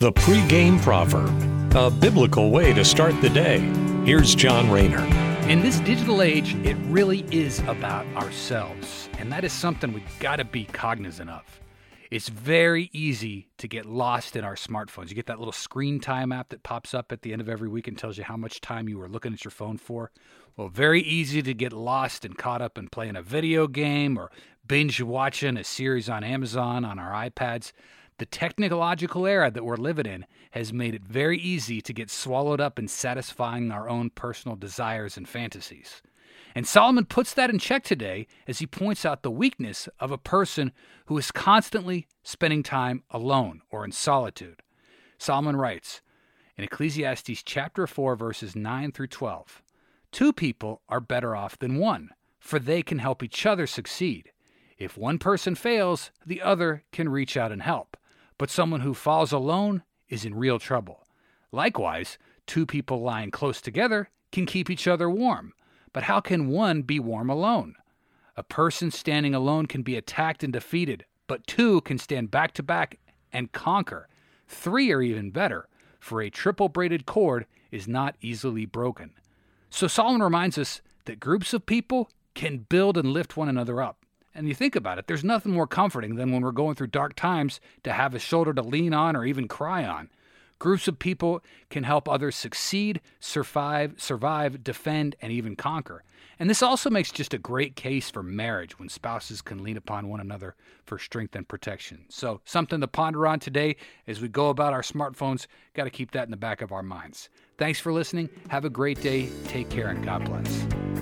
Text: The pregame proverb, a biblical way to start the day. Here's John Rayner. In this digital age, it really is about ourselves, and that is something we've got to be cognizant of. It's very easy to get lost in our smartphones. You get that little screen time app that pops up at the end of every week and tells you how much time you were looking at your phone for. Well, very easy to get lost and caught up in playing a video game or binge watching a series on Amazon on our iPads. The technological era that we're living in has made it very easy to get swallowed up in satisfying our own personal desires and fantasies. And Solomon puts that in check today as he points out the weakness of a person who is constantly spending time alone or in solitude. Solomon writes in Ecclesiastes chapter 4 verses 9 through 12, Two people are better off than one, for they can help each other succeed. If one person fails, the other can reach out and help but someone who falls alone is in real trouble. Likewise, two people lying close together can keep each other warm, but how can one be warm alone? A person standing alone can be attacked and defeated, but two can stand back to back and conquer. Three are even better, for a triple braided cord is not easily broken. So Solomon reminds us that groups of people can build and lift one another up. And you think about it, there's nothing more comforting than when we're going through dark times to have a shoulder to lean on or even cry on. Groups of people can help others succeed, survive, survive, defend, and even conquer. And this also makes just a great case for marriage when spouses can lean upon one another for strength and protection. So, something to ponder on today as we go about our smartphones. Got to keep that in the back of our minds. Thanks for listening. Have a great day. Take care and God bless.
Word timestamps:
The 0.00 0.12
pregame 0.12 0.80
proverb, 0.80 1.74
a 1.74 1.90
biblical 1.90 2.52
way 2.52 2.72
to 2.72 2.84
start 2.84 3.20
the 3.20 3.28
day. 3.28 3.58
Here's 4.04 4.32
John 4.32 4.70
Rayner. 4.70 5.02
In 5.48 5.60
this 5.60 5.80
digital 5.80 6.22
age, 6.22 6.54
it 6.64 6.76
really 6.84 7.26
is 7.32 7.58
about 7.66 8.06
ourselves, 8.14 9.08
and 9.18 9.32
that 9.32 9.42
is 9.42 9.52
something 9.52 9.92
we've 9.92 10.18
got 10.20 10.36
to 10.36 10.44
be 10.44 10.66
cognizant 10.66 11.30
of. 11.30 11.42
It's 12.12 12.28
very 12.28 12.90
easy 12.92 13.48
to 13.58 13.66
get 13.66 13.86
lost 13.86 14.36
in 14.36 14.44
our 14.44 14.54
smartphones. 14.54 15.08
You 15.08 15.16
get 15.16 15.26
that 15.26 15.40
little 15.40 15.50
screen 15.50 15.98
time 15.98 16.30
app 16.30 16.50
that 16.50 16.62
pops 16.62 16.94
up 16.94 17.10
at 17.10 17.22
the 17.22 17.32
end 17.32 17.42
of 17.42 17.48
every 17.48 17.68
week 17.68 17.88
and 17.88 17.98
tells 17.98 18.16
you 18.16 18.22
how 18.22 18.36
much 18.36 18.60
time 18.60 18.88
you 18.88 18.98
were 18.98 19.08
looking 19.08 19.32
at 19.32 19.44
your 19.44 19.50
phone 19.50 19.78
for. 19.78 20.12
Well, 20.56 20.68
very 20.68 21.02
easy 21.02 21.42
to 21.42 21.54
get 21.54 21.72
lost 21.72 22.24
and 22.24 22.38
caught 22.38 22.62
up 22.62 22.78
in 22.78 22.86
playing 22.86 23.16
a 23.16 23.22
video 23.22 23.66
game 23.66 24.16
or 24.16 24.30
binge 24.64 25.02
watching 25.02 25.56
a 25.56 25.64
series 25.64 26.08
on 26.08 26.22
Amazon 26.22 26.84
on 26.84 27.00
our 27.00 27.28
iPads. 27.28 27.72
The 28.18 28.26
technological 28.26 29.26
era 29.26 29.48
that 29.48 29.64
we're 29.64 29.76
living 29.76 30.06
in 30.06 30.26
has 30.50 30.72
made 30.72 30.92
it 30.92 31.04
very 31.04 31.38
easy 31.38 31.80
to 31.80 31.92
get 31.92 32.10
swallowed 32.10 32.60
up 32.60 32.76
in 32.76 32.88
satisfying 32.88 33.70
our 33.70 33.88
own 33.88 34.10
personal 34.10 34.56
desires 34.56 35.16
and 35.16 35.28
fantasies. 35.28 36.02
And 36.52 36.66
Solomon 36.66 37.04
puts 37.04 37.32
that 37.34 37.48
in 37.48 37.60
check 37.60 37.84
today 37.84 38.26
as 38.48 38.58
he 38.58 38.66
points 38.66 39.04
out 39.04 39.22
the 39.22 39.30
weakness 39.30 39.88
of 40.00 40.10
a 40.10 40.18
person 40.18 40.72
who 41.06 41.16
is 41.16 41.30
constantly 41.30 42.08
spending 42.24 42.64
time 42.64 43.04
alone 43.12 43.60
or 43.70 43.84
in 43.84 43.92
solitude. 43.92 44.62
Solomon 45.18 45.54
writes 45.54 46.00
in 46.56 46.64
Ecclesiastes 46.64 47.44
chapter 47.44 47.86
4 47.86 48.16
verses 48.16 48.56
9 48.56 48.90
through 48.90 49.06
12, 49.06 49.62
Two 50.10 50.32
people 50.32 50.82
are 50.88 51.00
better 51.00 51.36
off 51.36 51.56
than 51.56 51.76
one, 51.76 52.10
for 52.40 52.58
they 52.58 52.82
can 52.82 52.98
help 52.98 53.22
each 53.22 53.46
other 53.46 53.68
succeed. 53.68 54.32
If 54.76 54.98
one 54.98 55.18
person 55.18 55.54
fails, 55.54 56.10
the 56.26 56.42
other 56.42 56.82
can 56.90 57.08
reach 57.08 57.36
out 57.36 57.52
and 57.52 57.62
help 57.62 57.96
but 58.38 58.50
someone 58.50 58.80
who 58.80 58.94
falls 58.94 59.32
alone 59.32 59.82
is 60.08 60.24
in 60.24 60.34
real 60.34 60.58
trouble. 60.58 61.04
Likewise, 61.52 62.18
two 62.46 62.64
people 62.64 63.02
lying 63.02 63.30
close 63.30 63.60
together 63.60 64.08
can 64.32 64.46
keep 64.46 64.70
each 64.70 64.86
other 64.86 65.10
warm, 65.10 65.52
but 65.92 66.04
how 66.04 66.20
can 66.20 66.48
one 66.48 66.82
be 66.82 66.98
warm 67.00 67.28
alone? 67.28 67.74
A 68.36 68.42
person 68.42 68.90
standing 68.90 69.34
alone 69.34 69.66
can 69.66 69.82
be 69.82 69.96
attacked 69.96 70.44
and 70.44 70.52
defeated, 70.52 71.04
but 71.26 71.46
two 71.46 71.80
can 71.82 71.98
stand 71.98 72.30
back 72.30 72.52
to 72.54 72.62
back 72.62 72.98
and 73.32 73.52
conquer. 73.52 74.08
Three 74.46 74.92
are 74.92 75.02
even 75.02 75.30
better, 75.30 75.68
for 75.98 76.22
a 76.22 76.30
triple 76.30 76.68
braided 76.68 77.04
cord 77.04 77.46
is 77.70 77.88
not 77.88 78.16
easily 78.20 78.64
broken. 78.64 79.10
So 79.70 79.88
Solomon 79.88 80.22
reminds 80.22 80.56
us 80.56 80.80
that 81.04 81.20
groups 81.20 81.52
of 81.52 81.66
people 81.66 82.10
can 82.34 82.58
build 82.58 82.96
and 82.96 83.12
lift 83.12 83.36
one 83.36 83.48
another 83.48 83.82
up. 83.82 84.04
And 84.38 84.46
you 84.46 84.54
think 84.54 84.76
about 84.76 84.98
it, 84.98 85.08
there's 85.08 85.24
nothing 85.24 85.50
more 85.50 85.66
comforting 85.66 86.14
than 86.14 86.30
when 86.30 86.42
we're 86.42 86.52
going 86.52 86.76
through 86.76 86.86
dark 86.86 87.16
times 87.16 87.58
to 87.82 87.92
have 87.92 88.14
a 88.14 88.20
shoulder 88.20 88.54
to 88.54 88.62
lean 88.62 88.94
on 88.94 89.16
or 89.16 89.24
even 89.24 89.48
cry 89.48 89.84
on. 89.84 90.10
Groups 90.60 90.86
of 90.86 91.00
people 91.00 91.42
can 91.70 91.82
help 91.82 92.08
others 92.08 92.36
succeed, 92.36 93.00
survive, 93.18 93.94
survive, 93.96 94.62
defend, 94.62 95.16
and 95.20 95.32
even 95.32 95.56
conquer. 95.56 96.04
And 96.38 96.48
this 96.48 96.62
also 96.62 96.88
makes 96.88 97.10
just 97.10 97.34
a 97.34 97.38
great 97.38 97.74
case 97.74 98.10
for 98.10 98.22
marriage 98.22 98.78
when 98.78 98.88
spouses 98.88 99.42
can 99.42 99.64
lean 99.64 99.76
upon 99.76 100.08
one 100.08 100.20
another 100.20 100.54
for 100.84 101.00
strength 101.00 101.34
and 101.34 101.46
protection. 101.46 102.04
So, 102.08 102.40
something 102.44 102.80
to 102.80 102.86
ponder 102.86 103.26
on 103.26 103.40
today 103.40 103.74
as 104.06 104.20
we 104.20 104.28
go 104.28 104.50
about 104.50 104.72
our 104.72 104.82
smartphones. 104.82 105.48
Got 105.74 105.84
to 105.84 105.90
keep 105.90 106.12
that 106.12 106.26
in 106.26 106.30
the 106.30 106.36
back 106.36 106.62
of 106.62 106.70
our 106.70 106.84
minds. 106.84 107.28
Thanks 107.56 107.80
for 107.80 107.92
listening. 107.92 108.28
Have 108.50 108.64
a 108.64 108.70
great 108.70 109.00
day. 109.00 109.30
Take 109.46 109.68
care 109.68 109.88
and 109.88 110.04
God 110.04 110.24
bless. 110.26 110.87